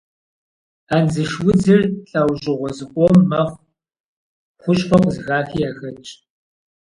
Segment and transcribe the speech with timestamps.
[0.95, 3.65] Андзыш удзыр лӏэужьыгъуэ зыкъом мэхъу,
[4.61, 6.09] хущхъуэ къызыхахи яхэтщ.